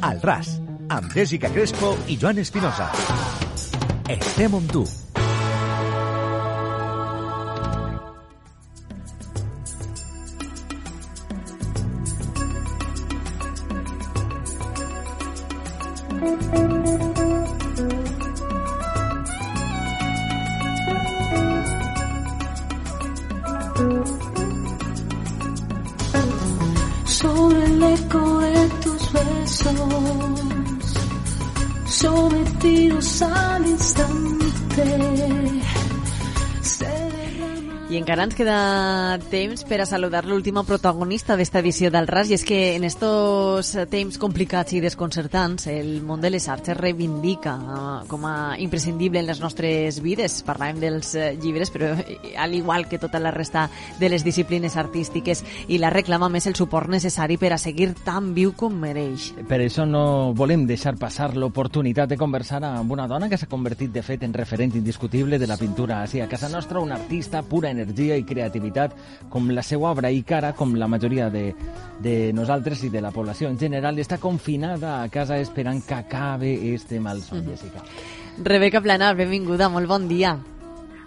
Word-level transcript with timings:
Al 0.00 0.20
ras, 0.22 0.60
amb 0.88 1.12
Jessica 1.12 1.50
Crespo 1.52 1.92
i 2.08 2.16
Joan 2.20 2.38
Espinosa. 2.40 2.88
Estem 4.08 4.56
amb 4.56 4.72
sobre 27.04 27.64
el 27.66 27.82
eco 27.82 28.39
sometidos 31.86 33.22
al 33.22 33.66
instante. 33.66 34.84
I 37.90 37.96
encara 37.98 38.22
ens 38.22 38.36
queda 38.38 39.18
temps 39.32 39.64
per 39.66 39.80
a 39.82 39.84
saludar 39.88 40.20
l'última 40.22 40.62
protagonista 40.62 41.34
d'esta 41.34 41.58
edició 41.58 41.88
del 41.90 42.06
RAS 42.06 42.28
i 42.30 42.36
és 42.36 42.44
que 42.46 42.58
en 42.76 42.84
estos 42.86 43.72
temps 43.90 44.14
complicats 44.22 44.76
i 44.78 44.82
desconcertants 44.84 45.66
el 45.66 45.96
món 46.06 46.22
de 46.22 46.30
les 46.30 46.46
arts 46.46 46.70
es 46.70 46.78
reivindica 46.78 47.56
eh, 47.58 47.80
com 48.06 48.28
a 48.30 48.54
imprescindible 48.62 49.18
en 49.18 49.26
les 49.26 49.40
nostres 49.42 49.98
vides. 50.04 50.36
Parlàvem 50.46 50.78
dels 50.78 51.16
eh, 51.18 51.32
llibres, 51.42 51.72
però 51.74 51.88
eh, 51.98 52.36
al 52.38 52.54
igual 52.54 52.86
que 52.86 53.00
tota 53.02 53.18
la 53.18 53.32
resta 53.34 53.66
de 53.98 54.12
les 54.14 54.22
disciplines 54.22 54.78
artístiques 54.78 55.42
i 55.66 55.82
la 55.82 55.90
reclama 55.90 56.30
més 56.30 56.46
el 56.46 56.54
suport 56.54 56.86
necessari 56.94 57.40
per 57.42 57.56
a 57.56 57.58
seguir 57.58 57.90
tan 58.06 58.30
viu 58.38 58.54
com 58.54 58.78
mereix. 58.86 59.32
Per 59.50 59.58
això 59.64 59.82
no 59.82 60.30
volem 60.38 60.62
deixar 60.70 60.94
passar 60.94 61.32
l'oportunitat 61.34 62.14
de 62.14 62.20
conversar 62.22 62.62
amb 62.70 62.94
una 62.94 63.10
dona 63.10 63.26
que 63.26 63.34
s'ha 63.34 63.50
convertit, 63.50 63.90
de 63.90 64.06
fet, 64.06 64.22
en 64.22 64.38
referent 64.38 64.78
indiscutible 64.78 65.42
de 65.42 65.50
la 65.50 65.58
pintura 65.58 66.04
així 66.04 66.22
a 66.22 66.30
casa 66.30 66.54
nostra, 66.54 66.78
una 66.78 66.94
artista 66.94 67.42
pura 67.42 67.74
energia 67.80 68.16
i 68.20 68.24
creativitat 68.28 68.94
com 69.32 69.50
la 69.50 69.62
seva 69.66 69.90
obra 69.90 70.10
i 70.12 70.22
cara, 70.22 70.52
com 70.56 70.74
la 70.78 70.88
majoria 70.88 71.30
de, 71.30 71.50
de 72.00 72.14
nosaltres 72.36 72.84
i 72.84 72.92
de 72.92 73.00
la 73.02 73.10
població 73.10 73.48
en 73.50 73.58
general, 73.58 73.98
està 73.98 74.18
confinada 74.18 75.00
a 75.02 75.08
casa 75.08 75.38
esperant 75.40 75.82
que 75.86 75.94
acabe 75.94 76.54
este 76.74 77.00
malson, 77.00 77.44
Jessica. 77.48 77.82
Rebeca 78.44 78.80
Plana, 78.80 79.12
benvinguda, 79.14 79.68
molt 79.68 79.88
bon 79.90 80.08
dia. 80.08 80.36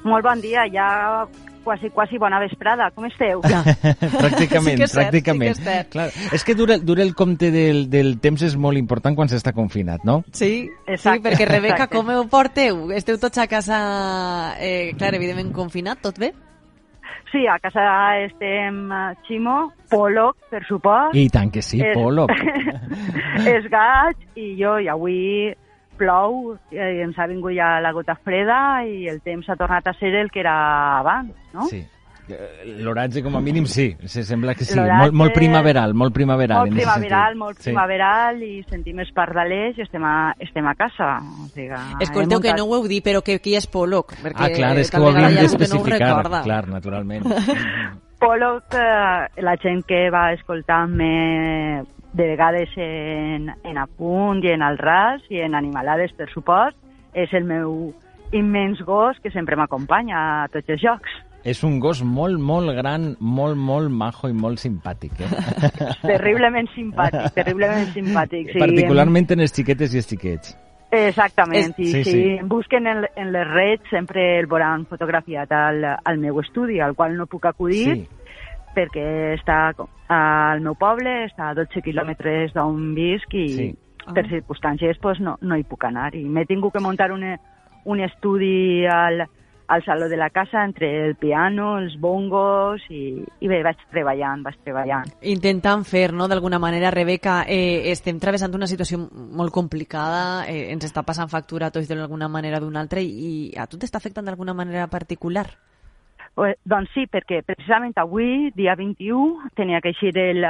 Molt 0.03 0.25
bon 0.25 0.41
dia, 0.43 0.65
ja 0.67 1.25
quasi, 1.63 1.89
quasi 1.89 2.17
bona 2.19 2.39
vesprada. 2.39 2.89
Com 2.91 3.05
esteu? 3.07 3.41
Ja. 3.47 3.63
pràcticament, 4.23 4.75
Sí 4.75 4.83
que 4.83 4.83
és 4.83 4.91
cert, 4.91 5.07
pràcticament. 5.07 5.55
sí 5.55 5.63
que 5.63 5.69
és 5.71 5.77
cert. 5.77 5.89
Clar, 5.95 6.07
és 6.35 6.43
que 6.43 6.55
dura, 6.59 6.77
dura 6.77 7.03
el 7.05 7.15
compte 7.15 7.49
del, 7.55 7.85
del 7.89 8.17
temps 8.23 8.43
és 8.45 8.57
molt 8.59 8.77
important 8.77 9.15
quan 9.15 9.31
s'està 9.31 9.53
confinat, 9.55 10.03
no? 10.03 10.21
Sí, 10.35 10.67
Exacte, 10.85 11.17
sí, 11.17 11.25
perquè 11.29 11.47
Rebeca, 11.49 11.85
exacte. 11.85 11.97
com 11.97 12.11
ho 12.13 12.25
porteu? 12.29 12.89
Esteu 12.93 13.17
tots 13.21 13.39
a 13.39 13.47
casa, 13.47 13.79
eh, 14.59 14.91
clar, 14.99 15.13
evidentment 15.15 15.53
confinat, 15.55 16.03
tot 16.03 16.19
bé? 16.19 16.33
Sí, 17.31 17.47
a 17.47 17.57
casa 17.59 18.19
estem 18.21 18.91
eh, 18.91 19.15
Ximo, 19.27 19.73
Pollock, 19.89 20.37
per 20.51 20.63
supost, 20.67 21.15
I 21.17 21.27
tant 21.33 21.51
que 21.51 21.61
sí, 21.65 21.81
És- 21.81 21.95
Polo. 21.97 22.27
és 23.55 23.65
gaig, 23.71 24.17
i 24.35 24.53
jo, 24.59 24.77
i 24.79 24.87
avui 24.91 25.53
plou, 25.97 26.55
i 26.73 26.77
ens 27.05 27.17
ha 27.19 27.27
vingut 27.29 27.53
ja 27.53 27.79
la 27.81 27.91
gota 27.93 28.15
freda 28.25 28.83
i 28.85 29.07
el 29.11 29.19
temps 29.21 29.49
ha 29.49 29.55
tornat 29.59 29.87
a 29.87 29.93
ser 29.99 30.13
el 30.17 30.31
que 30.33 30.41
era 30.41 30.55
abans, 30.99 31.33
no? 31.53 31.67
Sí. 31.69 31.83
Eh, 32.29 32.77
L'oratge, 32.79 33.21
com 33.21 33.35
a 33.35 33.41
mínim, 33.41 33.65
sí. 33.65 33.97
Se 34.05 34.23
sembla 34.23 34.53
que 34.55 34.63
sí. 34.63 34.79
Molt, 34.79 35.11
molt 35.13 35.33
primaveral, 35.33 35.93
molt 35.93 36.13
primaveral. 36.15 36.69
Molt 36.69 36.73
primaveral, 36.79 37.35
molt 37.35 37.57
Sí. 37.59 37.69
primaveral, 37.71 38.41
i 38.41 38.63
sentim 38.69 38.99
els 38.99 39.11
pardalers 39.11 39.77
i 39.77 39.81
estem 39.81 40.03
a, 40.05 40.33
estem 40.39 40.65
a 40.67 40.73
casa. 40.75 41.17
O 41.43 41.47
sigui, 41.49 41.67
Escolteu, 41.99 42.37
hem 42.37 42.41
que 42.41 42.49
muntat- 42.53 42.57
no 42.57 42.65
ho 42.65 42.75
heu 42.77 42.87
dit, 42.87 43.03
però 43.03 43.21
que, 43.21 43.39
que 43.39 43.57
és 43.57 43.67
Pollock. 43.67 44.13
Perquè 44.23 44.39
Ah, 44.39 44.49
clar, 44.55 44.77
és 44.77 44.89
que 44.89 44.97
ho 45.01 45.09
havíem 45.09 45.35
no 45.35 45.41
d'especificar. 45.41 45.99
recorda. 45.99 46.41
clar, 46.43 46.67
naturalment. 46.69 47.23
Pollock, 48.19 48.73
eh, 48.73 49.41
la 49.41 49.57
gent 49.57 49.83
que 49.85 50.09
va 50.09 50.31
escoltant-me 50.31 51.83
de 52.13 52.27
vegades 52.27 52.69
en, 52.77 53.49
en 53.65 53.77
Apunt 53.77 54.43
i 54.45 54.51
en 54.53 54.61
el 54.61 54.77
Ras 54.77 55.21
i 55.29 55.39
en 55.41 55.55
Animalades, 55.55 56.13
per 56.13 56.29
supost, 56.31 56.77
és 57.13 57.33
el 57.33 57.43
meu 57.43 57.93
immens 58.31 58.79
gos 58.85 59.17
que 59.21 59.29
sempre 59.31 59.55
m'acompanya 59.57 60.43
a 60.43 60.47
tots 60.47 60.69
els 60.69 60.81
jocs. 60.81 61.09
És 61.43 61.59
un 61.67 61.79
gos 61.83 62.01
molt, 62.07 62.39
molt 62.39 62.71
gran, 62.77 63.13
molt, 63.19 63.57
molt 63.59 63.91
majo 63.91 64.29
i 64.31 64.35
molt 64.35 64.61
simpàtic. 64.63 65.19
Eh? 65.19 65.29
Terriblement 66.13 66.69
simpàtic, 66.71 67.33
terriblement 67.35 67.89
simpàtic. 67.95 68.53
Sí, 68.53 68.61
Particularment 68.63 69.27
en 69.35 69.43
els 69.43 69.55
xiquetes 69.55 69.93
i 69.93 69.99
els 69.99 70.07
xiquets. 70.07 70.55
Exactament, 70.93 71.73
i 71.81 71.87
sí, 71.89 72.03
si 72.05 72.11
sí. 72.11 72.23
em 72.37 72.47
busquen 72.47 72.85
en, 72.87 73.07
en 73.17 73.31
les 73.33 73.47
redes 73.49 73.89
sempre 73.89 74.23
el 74.39 74.45
veuran 74.47 74.85
fotografiat 74.85 75.51
al, 75.57 75.81
al 75.97 76.19
meu 76.21 76.37
estudi, 76.43 76.77
al 76.79 76.93
qual 76.95 77.17
no 77.17 77.25
puc 77.25 77.47
acudir, 77.49 77.95
Sí. 77.95 78.07
perquè 78.75 79.33
està 79.33 79.73
al 80.13 80.61
meu 80.61 80.75
poble, 80.77 81.23
està 81.25 81.49
a 81.49 81.55
12 81.57 81.81
quilòmetres 81.85 82.53
d'on 82.53 82.93
visc 82.93 83.33
i 83.33 83.47
Sí. 83.57 83.67
per 84.13 84.27
circumstàncies 84.29 84.99
pues, 85.01 85.19
no, 85.19 85.37
no 85.41 85.57
hi 85.57 85.63
puc 85.63 85.83
anar. 85.89 86.13
I 86.15 86.23
m'he 86.29 86.45
tingut 86.45 86.73
que 86.73 86.81
muntar 86.83 87.11
un, 87.11 87.25
un 87.85 87.99
estudi 87.99 88.85
al, 88.85 89.25
al 89.67 89.83
saló 89.85 90.09
de 90.09 90.17
la 90.17 90.29
casa 90.29 90.63
entre 90.63 91.07
el 91.07 91.15
piano, 91.15 91.77
els 91.79 91.95
bongos 91.99 92.81
i, 92.89 93.23
i 93.39 93.47
bé, 93.47 93.61
vaig 93.63 93.79
treballant, 93.91 94.43
vaig 94.43 94.57
treballant. 94.63 95.07
Intentant 95.21 95.85
fer, 95.87 96.11
no?, 96.13 96.27
d'alguna 96.27 96.59
manera, 96.59 96.91
Rebeca, 96.91 97.43
eh, 97.47 97.89
estem 97.91 98.19
travessant 98.19 98.53
una 98.55 98.67
situació 98.67 98.99
molt 98.99 99.53
complicada, 99.55 100.45
eh, 100.47 100.71
ens 100.73 100.85
està 100.85 101.03
passant 101.07 101.31
factura 101.31 101.67
a 101.67 101.71
tots 101.71 101.87
d'alguna 101.87 102.27
manera 102.27 102.59
o 102.59 102.65
d'una 102.65 102.81
altra 102.83 103.01
i, 103.01 103.07
i 103.09 103.31
a 103.57 103.65
tu 103.67 103.79
t'està 103.79 103.97
afectant 104.01 104.25
d'alguna 104.25 104.53
manera 104.53 104.87
particular? 104.87 105.47
Eh, 106.33 106.55
doncs 106.65 106.89
sí, 106.95 107.05
perquè 107.07 107.43
precisament 107.45 107.93
avui, 108.01 108.51
dia 108.55 108.75
21, 108.75 109.49
tenia 109.55 109.81
que 109.81 109.91
eixir 109.93 110.17
el, 110.17 110.43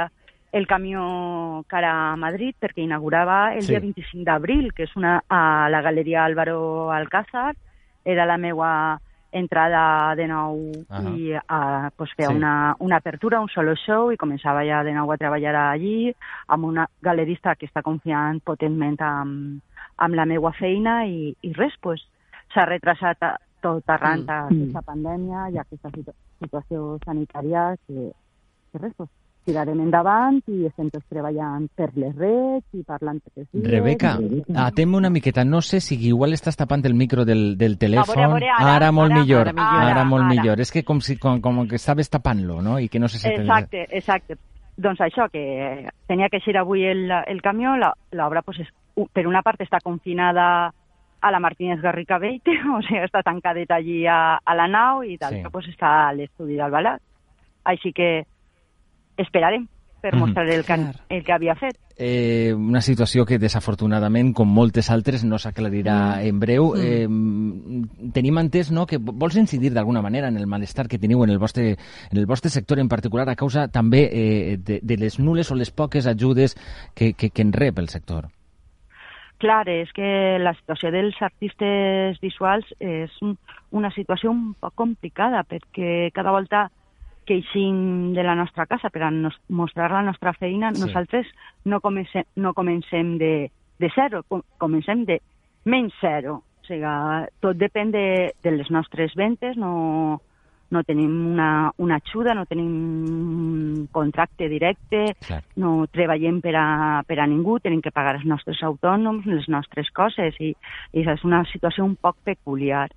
el 0.52 0.66
camió 0.66 1.64
cara 1.68 2.12
a 2.12 2.16
Madrid 2.16 2.56
perquè 2.60 2.82
inaugurava 2.84 3.54
el 3.54 3.62
Sí. 3.62 3.72
dia 3.74 3.80
25 3.80 4.24
d'abril, 4.24 4.72
que 4.72 4.84
és 4.84 4.96
una, 4.96 5.22
a 5.28 5.68
la 5.68 5.82
Galeria 5.82 6.24
Álvaro 6.24 6.90
Alcázar. 6.92 7.54
Era 8.04 8.26
la 8.26 8.36
meva 8.38 9.00
entrada 9.34 10.14
de 10.14 10.28
nou 10.30 10.70
Ahà. 10.88 11.10
i 11.16 11.32
a, 11.34 11.90
pues, 11.96 12.12
fer 12.16 12.28
Sí. 12.28 12.34
una, 12.36 12.76
una 12.78 12.96
apertura, 12.96 13.40
un 13.40 13.48
solo 13.48 13.74
show, 13.74 14.12
i 14.12 14.16
començava 14.16 14.62
ja 14.64 14.82
de 14.84 14.92
nou 14.94 15.10
a 15.10 15.16
treballar 15.16 15.54
allí 15.72 16.14
amb 16.46 16.64
una 16.64 16.86
galerista 17.02 17.56
que 17.56 17.66
està 17.66 17.82
confiant 17.82 18.40
potentment 18.44 19.00
amb, 19.02 19.60
amb 19.96 20.14
la 20.14 20.24
meva 20.24 20.52
feina 20.52 21.04
i, 21.06 21.34
i 21.42 21.52
res, 21.52 21.74
pues, 21.80 22.00
s'ha 22.54 22.64
retrasat 22.66 23.22
a, 23.22 23.36
tot 23.64 23.82
arran 23.88 24.20
Mm. 24.20 24.26
d'aquesta 24.26 24.82
pandèmia 24.82 25.48
i 25.50 25.58
aquesta 25.58 25.88
situ 25.90 26.12
situació 26.38 26.98
sanitària 27.04 27.74
que, 27.86 28.12
que 28.70 28.78
res, 28.78 28.92
pues, 28.96 29.08
tirarem 29.44 29.78
endavant 29.80 30.40
i 30.48 30.64
estem 30.66 30.88
tots 30.90 31.04
treballant 31.08 31.68
per 31.76 31.90
les 31.94 32.14
redes 32.16 32.62
i 32.72 32.82
parlant 32.82 33.20
tots 33.22 33.38
els 33.42 33.48
dies. 33.52 33.66
Rebeca, 33.70 34.14
i- 34.20 34.42
atem 34.56 34.94
una 34.94 35.10
miqueta. 35.10 35.44
No 35.44 35.60
sé 35.62 35.80
si 35.80 35.98
igual 36.08 36.32
estàs 36.32 36.56
tapant 36.56 36.84
el 36.86 36.94
micro 36.94 37.24
del, 37.24 37.56
del 37.58 37.78
telèfon. 37.78 38.18
A 38.24 38.28
veure, 38.28 38.48
ara, 38.50 38.74
ara, 38.76 38.92
molt 38.92 39.12
ara, 39.12 39.20
millor. 39.20 39.48
ara 39.48 39.52
millor. 39.52 39.90
Ara, 39.92 40.04
molt 40.04 40.24
Ara. 40.24 40.30
millor. 40.34 40.60
És 40.60 40.72
que 40.72 40.82
com, 40.84 41.00
si, 41.00 41.16
com, 41.18 41.40
com 41.40 41.66
que 41.68 41.76
estaves 41.76 42.10
tapant-lo, 42.10 42.60
no? 42.62 42.78
I 42.80 42.88
que 42.88 42.98
no 42.98 43.08
sé 43.08 43.18
si... 43.18 43.28
Exacte, 43.28 43.86
exacte. 43.90 44.36
Doncs 44.76 45.00
això, 45.00 45.28
que 45.30 45.86
tenia 46.08 46.28
que 46.28 46.38
eixir 46.40 46.56
avui 46.58 46.82
el, 46.84 47.10
el 47.10 47.40
camió, 47.42 47.76
la- 47.76 47.94
l'obra, 48.10 48.42
pues, 48.42 48.58
és, 48.64 48.68
per 49.12 49.26
una 49.28 49.42
part, 49.42 49.60
està 49.60 49.78
confinada 49.84 50.72
a 51.24 51.30
la 51.30 51.38
Martínez 51.40 51.80
Garriga 51.80 52.18
Beite, 52.18 52.50
o 52.74 52.80
sigui, 52.82 52.98
està 53.04 53.22
tancadeta 53.22 53.76
allí 53.76 54.02
a, 54.06 54.36
a 54.44 54.54
la 54.58 54.66
nau 54.68 55.02
i 55.04 55.16
d'altra, 55.16 55.46
Sí. 55.48 55.52
pues, 55.52 55.68
està 55.70 56.08
a 56.08 56.12
l'estudi 56.12 56.56
d'Albalat. 56.56 57.00
Així 57.64 57.92
que 57.96 58.26
esperarem 59.16 59.68
per 60.00 60.12
Mhm. 60.14 60.20
mostrar 60.20 60.48
el 60.50 60.64
que, 60.64 60.74
el 61.08 61.24
que 61.24 61.32
havia 61.32 61.54
fet. 61.54 61.78
Eh, 61.96 62.52
una 62.52 62.80
situació 62.82 63.24
que 63.24 63.38
desafortunadament, 63.38 64.34
com 64.34 64.48
moltes 64.52 64.90
altres, 64.90 65.24
no 65.24 65.38
s'aclarirà 65.38 66.20
en 66.26 66.40
breu. 66.40 66.74
Eh, 66.76 67.06
tenim 68.12 68.38
entès 68.38 68.70
no, 68.70 68.84
que 68.84 68.98
vols 68.98 69.36
incidir 69.36 69.72
d'alguna 69.72 70.02
manera 70.02 70.28
en 70.28 70.36
el 70.36 70.46
malestar 70.46 70.88
que 70.88 70.98
teniu 70.98 71.24
en 71.24 71.30
el 71.30 71.38
vostre, 71.38 71.78
en 72.10 72.18
el 72.18 72.26
vostre 72.26 72.50
sector 72.50 72.80
en 72.80 72.88
particular 72.88 73.28
a 73.30 73.36
causa 73.36 73.68
també 73.68 74.10
eh, 74.12 74.56
de, 74.58 74.80
de 74.82 74.96
les 74.96 75.18
nules 75.18 75.50
o 75.50 75.54
les 75.54 75.70
poques 75.70 76.06
ajudes 76.06 76.56
que, 76.94 77.14
que, 77.14 77.30
que 77.30 77.42
en 77.42 77.52
rep 77.52 77.78
el 77.78 77.88
sector. 77.88 78.28
Clar, 79.38 79.68
és 79.68 79.90
que 79.92 80.38
la 80.38 80.54
situació 80.54 80.90
dels 80.94 81.16
artistes 81.22 82.20
visuals 82.20 82.66
és 82.78 83.10
un, 83.22 83.36
una 83.72 83.90
situació 83.90 84.30
un 84.30 84.54
poc 84.60 84.74
complicada 84.74 85.42
perquè 85.48 86.10
cada 86.14 86.30
volta 86.30 86.68
que 87.24 87.34
eixim 87.40 88.12
de 88.14 88.22
la 88.22 88.34
nostra 88.36 88.66
casa 88.66 88.90
per 88.90 89.02
a 89.02 89.10
nos, 89.10 89.36
mostrar 89.48 89.90
la 89.90 90.02
nostra 90.02 90.32
feina, 90.34 90.72
Sí. 90.74 90.80
nosaltres 90.82 91.26
no 91.64 91.80
comencem, 91.80 92.24
no 92.36 92.54
comencem 92.54 93.16
de, 93.18 93.50
de 93.78 93.90
zero, 93.94 94.22
com, 94.28 94.42
comencem 94.58 95.04
de 95.04 95.20
menys 95.64 95.94
zero. 96.00 96.42
O 96.62 96.66
sigui, 96.66 96.84
tot 97.40 97.56
depèn 97.60 97.90
de, 97.92 98.32
de 98.42 98.50
les 98.50 98.70
nostres 98.70 99.12
ventes, 99.14 99.56
no, 99.56 100.20
no 100.70 100.82
tenim 100.82 101.10
una, 101.34 101.72
una 101.78 101.96
ajuda, 102.00 102.32
no 102.34 102.46
tenim 102.46 102.70
un 103.04 103.88
contracte 103.92 104.48
directe, 104.48 105.14
Clar. 105.26 105.42
no 105.56 105.86
treballem 105.92 106.40
per 106.40 106.54
a, 106.56 107.02
per 107.06 107.18
a 107.20 107.26
ningú, 107.28 107.58
tenim 107.60 107.82
que 107.84 107.92
pagar 107.92 108.16
els 108.16 108.24
nostres 108.24 108.62
autònoms, 108.62 109.26
les 109.26 109.48
nostres 109.52 109.90
coses, 109.92 110.34
i, 110.40 110.54
i 110.92 111.04
és 111.04 111.24
una 111.24 111.44
situació 111.52 111.84
un 111.84 111.96
poc 111.96 112.16
peculiar. 112.24 112.88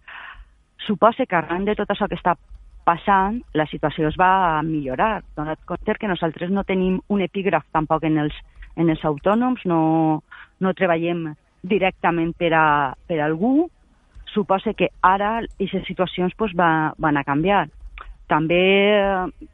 Suposa 0.88 1.26
que 1.26 1.36
arran 1.36 1.66
de 1.66 1.76
tot 1.76 1.90
això 1.92 2.08
que 2.08 2.16
està 2.16 2.38
passant, 2.88 3.42
la 3.58 3.68
situació 3.68 4.08
es 4.08 4.18
va 4.20 4.62
millorar. 4.64 5.22
Donat 5.36 5.60
compte 5.68 5.98
que 6.00 6.10
nosaltres 6.10 6.54
no 6.54 6.64
tenim 6.68 7.02
un 7.14 7.24
epígraf 7.26 7.68
tampoc 7.76 8.08
en 8.08 8.22
els, 8.24 8.36
en 8.80 8.90
els 8.94 9.04
autònoms, 9.06 9.66
no, 9.68 9.82
no 10.64 10.76
treballem 10.78 11.28
directament 11.68 12.32
per 12.38 12.54
a, 12.56 12.68
per 13.10 13.20
a 13.20 13.26
algú, 13.28 13.68
suposa 14.32 14.74
que 14.78 14.92
ara 15.02 15.38
aquestes 15.42 15.88
situacions 15.88 16.36
pues, 16.38 16.54
va, 16.56 16.94
van 16.98 17.18
a 17.18 17.26
canviar. 17.28 17.68
També, 18.28 18.60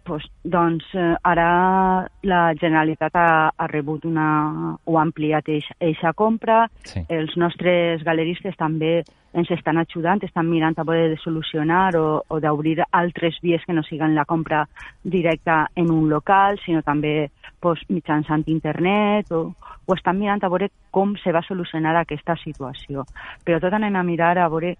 pues, 0.04 0.24
doncs, 0.44 0.86
eh, 0.98 1.14
ara 1.22 2.08
la 2.26 2.54
Generalitat 2.58 3.16
ha, 3.16 3.52
ha 3.56 3.68
rebut 3.68 4.06
una, 4.10 4.78
o 4.84 4.98
ha 4.98 5.04
ampliat 5.04 5.46
aquesta 5.46 6.14
compra, 6.14 6.70
Sí. 6.84 7.06
els 7.10 7.38
nostres 7.38 8.04
galeristes 8.04 8.58
també 8.58 9.04
ens 9.34 9.50
estan 9.52 9.78
ajudant, 9.78 10.24
estan 10.24 10.50
mirant 10.50 10.78
a 10.78 10.84
poder 10.86 11.10
de 11.10 11.18
solucionar 11.18 11.96
o, 11.98 12.24
o 12.28 12.40
d'obrir 12.40 12.84
altres 12.92 13.40
vies 13.42 13.64
que 13.66 13.74
no 13.74 13.84
siguin 13.84 14.16
la 14.16 14.26
compra 14.26 14.68
directa 15.04 15.68
en 15.76 15.92
un 15.92 16.10
local, 16.10 16.60
sinó 16.66 16.82
també 16.82 17.30
pues, 17.60 17.82
mitjançant 17.90 18.44
internet, 18.48 19.32
o, 19.32 19.54
o 19.86 19.94
estan 19.96 20.18
mirant 20.20 20.44
a 20.44 20.50
veure 20.50 20.70
com 20.92 21.16
se 21.18 21.32
va 21.32 21.42
solucionar 21.46 21.96
aquesta 21.96 22.36
situació. 22.42 23.06
Però 23.46 23.60
tot 23.62 23.74
anem 23.74 23.96
a 23.96 24.04
mirar 24.04 24.38
a 24.38 24.50
veure 24.50 24.76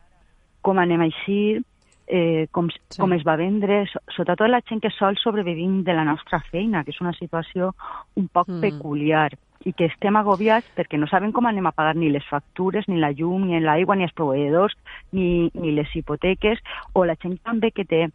com 0.62 0.80
anem 0.80 1.02
a 1.02 1.06
eixir, 1.10 1.62
eh, 2.08 2.48
com, 2.52 2.68
Sí. 2.90 3.00
com 3.00 3.14
es 3.14 3.24
va 3.24 3.36
vendre, 3.36 3.86
so, 3.88 4.00
sobretot 4.16 4.50
la 4.50 4.62
gent 4.68 4.82
que 4.82 4.90
sol 4.92 5.18
sobrevivim 5.18 5.84
de 5.84 5.94
la 5.94 6.04
nostra 6.04 6.40
feina, 6.52 6.84
que 6.84 6.92
és 6.92 7.02
una 7.02 7.14
situació 7.14 7.74
un 8.16 8.28
poc 8.28 8.48
Mm. 8.50 8.62
peculiar 8.62 9.32
i 9.66 9.72
que 9.74 9.86
estem 9.86 10.16
agobiats 10.18 10.68
perquè 10.76 11.00
no 11.00 11.08
sabem 11.08 11.32
com 11.32 11.46
anem 11.48 11.66
a 11.68 11.72
pagar 11.72 11.96
ni 11.96 12.10
les 12.10 12.26
factures, 12.28 12.88
ni 12.90 13.00
la 13.00 13.12
llum, 13.14 13.48
ni 13.48 13.60
l'aigua, 13.62 13.96
ni 13.96 14.04
els 14.04 14.12
proveïdors, 14.14 14.74
ni, 15.14 15.50
ni 15.54 15.72
les 15.72 15.88
hipoteques, 15.96 16.60
o 16.94 17.06
la 17.06 17.16
gent 17.16 17.38
també 17.44 17.72
que 17.72 17.86
té, 17.86 18.10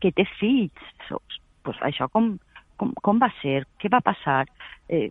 que 0.00 0.10
té 0.10 0.24
fills. 0.40 0.72
So, 1.08 1.22
pues 1.62 1.76
això 1.82 2.08
com, 2.10 2.36
com, 2.76 2.92
com 3.00 3.18
va 3.22 3.32
ser? 3.40 3.66
Què 3.78 3.88
va 3.88 4.00
passar? 4.00 4.46
Eh, 4.88 5.10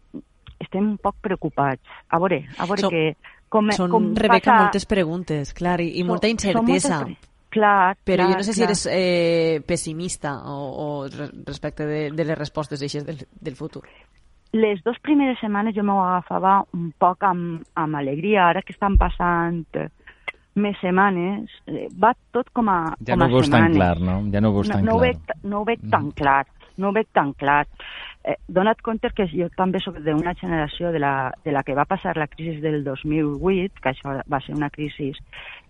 estem 0.60 0.84
un 0.92 0.98
poc 0.98 1.16
preocupats. 1.22 1.82
A 2.10 2.20
veure, 2.20 2.46
a 2.60 2.66
veure 2.66 2.82
Són- 2.82 2.90
que... 2.92 3.16
Com, 3.52 3.70
Són, 3.72 3.90
com 3.92 4.14
Rebeca, 4.16 4.46
passa- 4.52 4.62
moltes 4.64 4.86
preguntes, 4.86 5.54
clar, 5.54 5.82
i, 5.82 6.00
i 6.00 6.04
molta 6.06 6.28
incertesa. 6.30 7.00
moltes 7.04 7.31
Clar, 7.52 7.98
Però 8.08 8.24
clar, 8.24 8.32
jo 8.32 8.38
no 8.40 8.44
sé 8.48 8.54
si 8.56 8.62
clar. 8.62 8.70
eres 8.70 8.88
eh, 8.90 9.62
pessimista 9.68 10.38
o, 10.48 10.58
o 10.84 10.88
re- 11.12 11.30
respecte 11.46 11.86
de, 11.86 12.02
de 12.16 12.26
les 12.26 12.38
respostes 12.40 12.82
eixes 12.82 13.04
del, 13.06 13.18
del 13.42 13.56
futur. 13.60 13.84
les 14.54 14.82
dues 14.84 14.98
primeres 15.00 15.38
setmanes 15.40 15.76
jo 15.76 15.84
m'ho 15.88 16.00
agafava 16.04 16.58
un 16.76 16.90
poc 17.00 17.24
amb, 17.24 17.62
amb 17.76 17.96
alegria. 17.96 18.50
Ara 18.50 18.62
que 18.64 18.74
estan 18.74 18.98
passant 19.00 19.62
eh, 19.80 19.90
més 20.60 20.76
setmanes, 20.82 21.52
eh, 21.68 21.88
va 21.96 22.14
tot 22.36 22.50
com 22.52 22.68
a, 22.68 22.80
Ja 23.00 23.14
com 23.16 23.20
no 23.24 23.30
ho 23.30 23.36
veus 23.38 23.50
tan 23.52 23.72
clar, 23.76 24.00
no? 24.04 24.18
Ja 24.32 24.42
no 24.44 24.50
ho 24.52 24.58
veus 24.58 24.68
no, 24.72 24.76
tan 24.80 24.86
no 24.86 24.96
ho 24.96 25.00
clar. 25.00 25.08
veig, 25.14 25.38
no 25.44 25.62
ho 25.62 25.66
veig 25.70 25.86
tan 25.92 26.10
clar, 26.12 26.46
no 26.78 26.90
ho 26.90 26.96
veig 26.96 27.08
tan 27.16 27.32
clar. 27.40 27.66
Eh, 28.24 28.36
donat 28.48 28.82
compte 28.86 29.10
que 29.16 29.26
jo 29.32 29.48
també 29.58 29.80
sóc 29.82 29.96
d'una 30.04 30.36
generació 30.40 30.92
de 30.92 31.00
la, 31.00 31.32
de 31.44 31.52
la 31.56 31.64
que 31.64 31.74
va 31.74 31.88
passar 31.90 32.18
la 32.20 32.28
crisi 32.28 32.60
del 32.62 32.84
2008, 32.84 33.80
que 33.82 33.90
això 33.96 34.18
va 34.30 34.40
ser 34.46 34.54
una 34.56 34.70
crisi 34.70 35.12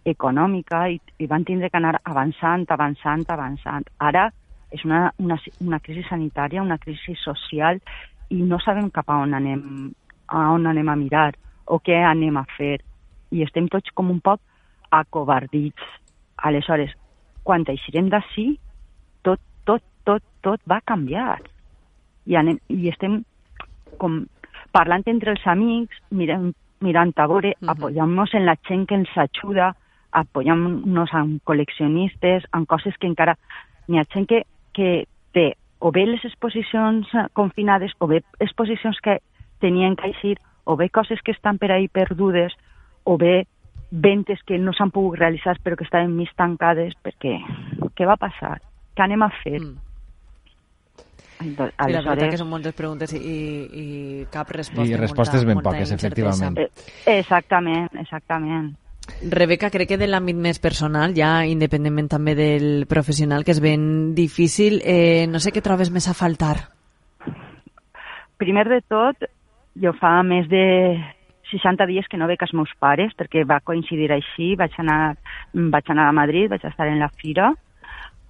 econòmica 0.06 0.88
i, 0.90 1.00
i 1.20 1.28
van 1.28 1.44
tindre 1.46 1.70
que 1.70 1.78
anar 1.78 2.00
avançant, 2.04 2.66
avançant, 2.70 3.26
avançant. 3.30 3.88
Ara 4.00 4.30
és 4.72 4.84
una, 4.86 5.12
una, 5.20 5.38
una 5.60 5.80
crisi 5.80 6.04
sanitària, 6.08 6.64
una 6.64 6.80
crisi 6.82 7.16
social 7.20 7.80
i 8.32 8.42
no 8.42 8.60
sabem 8.64 8.90
cap 8.90 9.10
a 9.12 9.20
on 9.22 9.36
anem, 9.36 9.92
a 10.28 10.48
on 10.54 10.68
anem 10.68 10.90
a 10.90 10.96
mirar 10.96 11.32
o 11.68 11.80
què 11.80 12.00
anem 12.08 12.38
a 12.38 12.46
fer. 12.58 12.80
I 13.32 13.44
estem 13.44 13.68
tots 13.72 13.92
com 13.94 14.10
un 14.12 14.20
poc 14.24 14.42
acovardits. 14.92 15.84
Aleshores, 16.38 16.94
quan 17.44 17.66
eixirem 17.68 18.10
d'ací, 18.10 18.58
tot, 19.24 19.40
tot, 19.66 19.84
tot, 20.06 20.24
tot 20.42 20.62
va 20.68 20.82
canviar. 20.86 21.40
I, 22.26 22.36
anem, 22.40 22.60
i 22.70 22.90
estem 22.90 23.22
com 24.02 24.24
parlant 24.74 25.04
entre 25.12 25.36
els 25.36 25.46
amics, 25.48 26.00
mirant, 26.12 26.52
mirant 26.82 27.14
a 27.18 27.28
veure, 27.28 27.54
Mhm. 27.60 27.70
apoyant-nos 27.70 28.34
en 28.34 28.46
la 28.46 28.56
gent 28.68 28.88
que 28.88 28.96
ens 28.96 29.10
ajuda, 29.16 29.76
apoyant-nos 30.12 31.14
en 31.18 31.40
col·leccionistes, 31.48 32.48
en 32.54 32.66
coses 32.66 32.98
que 33.00 33.10
encara... 33.10 33.38
N'hi 33.90 34.00
ha 34.00 34.06
gent 34.14 34.28
que, 34.30 34.44
que 34.78 34.92
té 35.36 35.52
o 35.82 35.92
bé 35.92 36.06
les 36.06 36.24
exposicions 36.24 37.10
eh, 37.18 37.26
confinades, 37.34 37.92
o 38.00 38.08
bé 38.08 38.22
exposicions 38.40 39.00
que 39.02 39.18
tenien 39.60 39.98
que 39.98 40.12
eixir, 40.12 40.38
o 40.64 40.78
bé 40.78 40.90
coses 40.94 41.22
que 41.26 41.34
estan 41.34 41.58
per 41.58 41.72
ahí 41.74 41.88
perdudes, 41.90 42.54
o 43.04 43.18
bé 43.18 43.48
ventes 43.92 44.40
que 44.48 44.60
no 44.62 44.72
s'han 44.78 44.94
pogut 44.94 45.20
realitzar 45.20 45.58
però 45.60 45.76
que 45.76 45.84
estaven 45.84 46.14
mig 46.16 46.30
tancades 46.38 46.94
perquè 47.04 47.40
què 47.98 48.08
va 48.08 48.16
passar? 48.16 48.60
Què 48.96 49.04
anem 49.04 49.26
a 49.26 49.32
fer? 49.42 49.60
Mm. 49.60 49.80
Entonces, 51.42 51.74
Sí, 51.74 51.92
la 51.92 52.02
veritat 52.06 52.06
que 52.06 52.14
aleshores, 52.14 52.40
són 52.44 52.50
moltes 52.52 52.76
preguntes 52.78 53.14
i, 53.18 53.20
i, 53.20 53.38
i 53.82 53.86
cap 54.32 54.52
resposta. 54.54 54.86
I 54.86 55.00
respostes 55.00 55.42
molta, 55.42 55.48
ben 55.50 55.58
molta 55.58 55.72
poques, 55.72 55.94
efectivament. 55.98 56.60
eh, 56.62 57.18
exactament, 57.18 57.90
exactament. 57.98 58.70
Rebeca, 59.30 59.70
crec 59.74 59.90
que 59.90 59.98
de 59.98 60.08
l'àmbit 60.08 60.38
més 60.38 60.60
personal, 60.62 61.14
ja 61.18 61.42
independentment 61.50 62.08
també 62.10 62.36
del 62.38 62.86
professional, 62.90 63.44
que 63.44 63.52
és 63.56 63.62
ben 63.62 64.14
difícil, 64.16 64.80
eh, 64.86 65.26
no 65.28 65.40
sé 65.40 65.52
què 65.52 65.62
trobes 65.62 65.92
més 65.92 66.08
a 66.08 66.14
faltar. 66.18 66.56
Primer 68.42 68.68
de 68.70 68.80
tot, 68.90 69.26
jo 69.78 69.94
fa 70.00 70.22
més 70.26 70.48
de 70.50 70.98
60 71.52 71.86
dies 71.90 72.08
que 72.10 72.18
no 72.18 72.28
veig 72.30 72.42
els 72.42 72.54
meus 72.58 72.72
pares, 72.80 73.14
perquè 73.18 73.44
va 73.48 73.60
coincidir 73.60 74.12
així, 74.14 74.56
vaig 74.56 74.74
anar, 74.82 75.18
vaig 75.54 75.92
anar 75.92 76.08
a 76.10 76.16
Madrid, 76.16 76.50
vaig 76.50 76.64
estar 76.66 76.88
en 76.88 77.00
la 77.00 77.10
fira, 77.10 77.52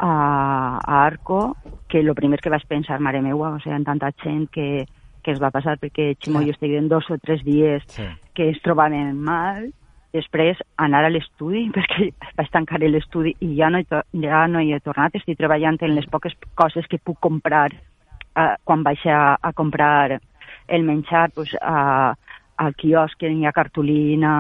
a, 0.02 0.80
a 0.82 1.06
Arco, 1.06 1.58
que 1.88 2.00
el 2.00 2.14
primer 2.16 2.42
que 2.42 2.50
vaig 2.50 2.66
pensar, 2.68 3.00
mare 3.00 3.22
meua, 3.22 3.54
o 3.56 3.60
sigui, 3.62 3.76
en 3.76 3.86
tanta 3.86 4.10
gent 4.24 4.48
que, 4.52 4.88
que 5.22 5.32
es 5.36 5.40
va 5.40 5.52
passar 5.54 5.78
perquè 5.80 6.16
Ximo 6.18 6.42
i 6.42 6.50
jo 6.50 6.56
estiguem 6.58 6.90
dos 6.90 7.08
o 7.14 7.20
tres 7.22 7.44
dies 7.46 7.86
Sí. 7.94 8.08
que 8.34 8.50
es 8.50 8.62
trobaven 8.66 9.14
mal, 9.22 9.70
després 10.14 10.60
anar 10.78 11.04
a 11.06 11.12
l'estudi, 11.12 11.68
perquè 11.76 12.12
vaig 12.38 12.52
tancar 12.52 12.82
l'estudi 12.84 13.36
i 13.40 13.54
ja 13.60 13.70
no, 13.70 13.80
he, 13.80 14.02
ja 14.26 14.46
no 14.48 14.62
hi 14.62 14.74
he 14.74 14.82
tornat, 14.84 15.16
estic 15.16 15.40
treballant 15.40 15.80
en 15.82 15.96
les 15.96 16.08
poques 16.12 16.36
coses 16.56 16.88
que 16.88 17.00
puc 17.00 17.20
comprar 17.20 17.70
eh, 17.72 18.56
quan 18.64 18.84
vaig 18.84 19.06
a, 19.08 19.38
a 19.42 19.54
comprar 19.54 20.20
el 20.68 20.84
menjar 20.84 21.30
pues, 21.36 21.54
a, 21.62 22.14
al 22.58 22.76
quiosc 22.76 23.20
que 23.20 23.32
hi 23.32 23.46
ha 23.46 23.56
cartolina 23.56 24.34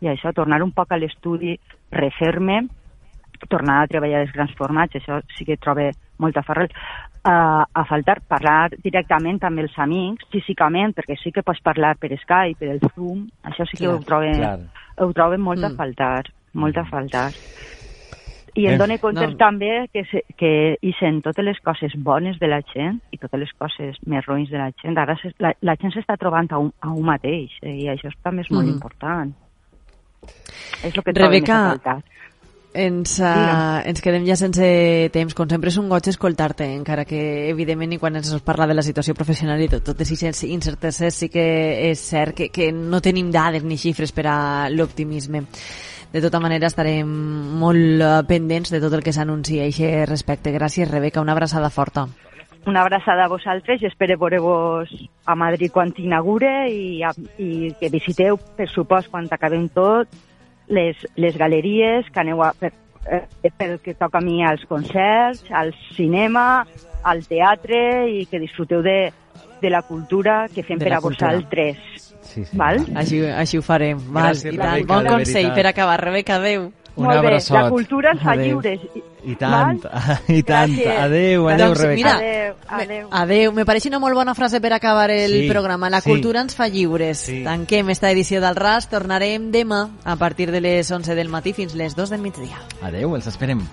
i 0.00 0.08
això, 0.08 0.32
tornar 0.32 0.62
un 0.64 0.72
poc 0.72 0.92
a 0.92 0.98
l'estudi, 0.98 1.58
refer-me, 1.92 2.62
tornar 3.48 3.82
a 3.82 3.88
treballar 3.90 4.22
els 4.24 4.32
grans 4.32 4.54
formats, 4.56 4.96
això 4.96 5.20
sí 5.36 5.44
que 5.44 5.58
trobo 5.60 5.90
molta 6.20 6.42
farrel. 6.46 6.70
Uh, 7.20 7.60
a 7.76 7.82
faltar 7.84 8.20
parlar 8.24 8.70
directament 8.80 9.42
amb 9.44 9.60
els 9.60 9.74
amics, 9.76 10.24
físicament, 10.32 10.94
perquè 10.96 11.18
sí 11.20 11.32
que 11.32 11.42
pots 11.44 11.60
parlar 11.60 11.96
per 12.00 12.14
Skype, 12.16 12.56
per 12.62 12.70
el 12.76 12.80
Zoom, 12.94 13.26
això 13.44 13.66
sí 13.68 13.76
que 13.76 13.84
Clar, 13.84 13.96
ho 13.98 14.04
trobo, 14.08 14.30
clar. 14.38 14.58
ho 15.04 15.10
trobo 15.12 15.38
molt 15.38 15.64
a 15.64 15.68
Mm. 15.68 15.76
faltar, 15.76 16.24
molt 16.54 16.78
a 16.78 16.84
faltar. 16.88 17.30
I 18.56 18.64
Eh, 18.66 18.72
em 18.72 18.78
dono 18.78 18.96
compte 18.98 19.26
no. 19.26 19.36
també 19.36 19.86
que, 19.92 20.02
se, 20.10 20.24
que 20.36 20.76
hi 20.82 20.92
sent 20.98 21.20
totes 21.22 21.44
les 21.44 21.60
coses 21.60 21.92
bones 21.94 22.38
de 22.40 22.48
la 22.48 22.62
gent 22.72 22.98
i 23.12 23.18
totes 23.18 23.38
les 23.38 23.52
coses 23.52 23.96
més 24.06 24.24
roïns 24.26 24.48
de 24.50 24.58
la 24.58 24.72
gent. 24.82 24.96
Ara 24.98 25.14
se, 25.20 25.30
la, 25.38 25.52
la 25.60 25.76
gent 25.76 25.92
s'està 25.92 26.16
trobant 26.18 26.48
a 26.50 26.58
un, 26.58 26.72
a 26.80 26.88
un 26.90 27.04
mateix 27.04 27.52
eh, 27.62 27.76
i 27.84 27.86
això 27.92 28.10
també 28.24 28.42
és 28.42 28.50
molt 28.50 28.66
Mhm. 28.66 28.74
important. 28.74 29.32
És 30.82 30.96
el 30.96 31.02
que 31.04 31.12
trobo 31.12 31.28
Rebecca, 31.28 31.52
més 31.54 31.66
a 31.66 31.70
faltar. 31.70 32.02
Ens, 32.72 33.16
uh, 33.18 33.82
ens 33.82 33.98
quedem 33.98 34.22
ja 34.28 34.36
sense 34.38 34.62
temps. 35.10 35.34
Com 35.34 35.48
sempre 35.50 35.72
és 35.72 35.78
un 35.80 35.88
goig 35.90 36.06
escoltar-te, 36.12 36.68
encara 36.70 37.04
que, 37.04 37.50
evidentment, 37.50 37.96
i 37.96 37.98
quan 37.98 38.14
ens 38.20 38.30
parla 38.46 38.68
de 38.70 38.76
la 38.78 38.84
situació 38.86 39.14
professional 39.18 39.60
i 39.60 39.68
tot, 39.72 39.82
totes 39.90 40.12
aquestes 40.14 40.46
incerteses, 40.46 41.18
sí 41.18 41.28
que 41.32 41.44
és 41.90 41.98
cert 42.12 42.36
que, 42.38 42.50
que 42.54 42.70
no 42.70 43.02
tenim 43.02 43.32
dades 43.34 43.66
ni 43.66 43.78
xifres 43.80 44.14
per 44.14 44.28
a 44.30 44.38
l'optimisme. 44.70 45.42
De 46.12 46.22
tota 46.22 46.40
manera, 46.42 46.70
estarem 46.70 47.10
molt 47.58 48.02
eh, 48.02 48.14
pendents 48.26 48.70
de 48.70 48.80
tot 48.82 48.94
el 48.94 49.02
que 49.02 49.14
s'anuncia 49.14 49.66
a 49.66 49.68
aquest 49.70 50.08
respecte. 50.10 50.54
Gràcies, 50.54 50.90
Rebeca. 50.90 51.22
Una 51.22 51.34
abraçada 51.38 51.70
forta. 51.70 52.06
Una 52.66 52.82
abraçada 52.82 53.24
a 53.24 53.30
vosaltres 53.30 53.82
i 53.82 53.86
espero 53.86 54.18
veure-vos 54.18 54.90
a 55.26 55.34
Madrid 55.34 55.72
quan 55.72 55.94
t'inaugure 55.96 56.50
i, 56.68 57.00
a, 57.02 57.14
i 57.38 57.70
que 57.80 57.88
visiteu, 57.90 58.36
per 58.58 58.68
supost, 58.68 59.08
quan 59.10 59.30
acabem 59.30 59.70
tot, 59.72 60.10
les, 60.70 60.96
les 61.16 61.36
galeries, 61.36 62.08
que 62.10 62.22
aneu 62.22 62.42
a, 62.46 62.52
per, 62.56 62.72
eh, 63.10 63.50
pel 63.58 63.78
que 63.82 63.94
toca 63.98 64.20
a 64.20 64.24
mi 64.24 64.40
als 64.46 64.64
concerts, 64.70 65.44
al 65.50 65.74
cinema, 65.96 66.64
al 67.02 67.24
teatre 67.28 68.08
i 68.12 68.24
que 68.30 68.40
disfruteu 68.40 68.82
de, 68.86 68.98
de 69.60 69.70
la 69.72 69.82
cultura 69.82 70.46
que 70.54 70.64
fem 70.66 70.80
per 70.80 70.94
a 70.94 71.00
cultura. 71.00 71.34
vosaltres. 71.34 71.78
Sí, 72.20 72.44
sí. 72.44 72.56
Val? 72.56 72.84
Així, 72.94 73.22
així 73.26 73.58
ho 73.58 73.64
farem. 73.64 73.98
Val, 74.12 74.30
Gràcies, 74.30 74.54
i 74.54 74.58
tant. 74.58 74.76
Rebeca, 74.76 74.92
Bon 74.94 75.08
consell 75.18 75.50
per 75.56 75.66
acabar, 75.72 75.98
Rebeca. 76.04 76.36
Adéu. 76.38 76.70
Un 77.00 77.06
Molt 77.06 77.20
bé, 77.22 77.26
abraçot. 77.28 77.56
la 77.56 77.70
cultura 77.70 78.10
ens 78.12 78.22
fa 78.22 78.34
lliures. 78.36 78.80
I 79.24 79.34
tant, 79.36 79.80
Val? 79.82 80.18
i 80.28 80.42
tant. 80.42 80.70
Gràcies. 80.74 80.98
Adéu, 81.00 81.48
adéu, 81.48 81.66
Doncs 81.68 81.80
Rebeca. 81.80 81.96
mira, 81.96 82.14
Adéu, 82.16 82.54
adéu. 82.68 83.08
Adeu, 83.10 83.52
me 83.56 83.64
pareix 83.64 83.86
una 83.88 83.98
molt 83.98 84.14
bona 84.14 84.34
frase 84.34 84.60
per 84.60 84.72
acabar 84.76 85.10
el 85.10 85.32
Sí, 85.42 85.48
programa. 85.48 85.88
La 85.90 86.00
sí. 86.02 86.10
cultura 86.10 86.40
ens 86.44 86.54
fa 86.54 86.68
lliures. 86.68 87.18
Sí. 87.26 87.42
Tanquem 87.44 87.88
esta 87.90 88.10
edició 88.10 88.40
del 88.40 88.56
RAS. 88.56 88.88
Tornarem 88.90 89.50
demà 89.50 89.88
a 90.04 90.16
partir 90.16 90.50
de 90.50 90.60
les 90.60 90.90
11 90.90 91.14
del 91.14 91.28
matí 91.28 91.52
fins 91.52 91.74
les 91.74 91.96
2 91.96 92.10
del 92.10 92.20
migdia. 92.20 92.60
Adéu, 92.82 93.16
els 93.16 93.26
esperem. 93.26 93.64